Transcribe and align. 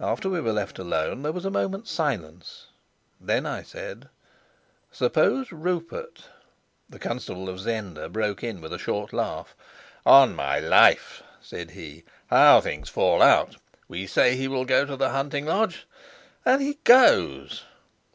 After 0.00 0.30
we 0.30 0.40
were 0.40 0.54
left 0.54 0.78
alone, 0.78 1.20
there 1.22 1.30
was 1.32 1.44
a 1.44 1.50
moment's 1.50 1.90
silence. 1.92 2.68
Then 3.20 3.44
I 3.44 3.62
said: 3.62 4.08
"Suppose 4.90 5.52
Rupert" 5.52 6.30
The 6.88 6.98
Constable 6.98 7.50
of 7.50 7.60
Zenda 7.60 8.08
broke 8.08 8.42
in 8.42 8.62
with 8.62 8.72
a 8.72 8.78
short 8.78 9.12
laugh. 9.12 9.54
"On 10.06 10.34
my 10.34 10.58
life," 10.58 11.22
said 11.38 11.72
he, 11.72 12.04
"how 12.28 12.62
things 12.62 12.88
fall 12.88 13.20
out! 13.20 13.56
We 13.88 14.06
say 14.06 14.36
he 14.36 14.48
will 14.48 14.64
go 14.64 14.86
to 14.86 14.96
the 14.96 15.10
hunting 15.10 15.44
lodge, 15.44 15.86
and 16.46 16.62
he 16.62 16.78
goes!" 16.84 17.64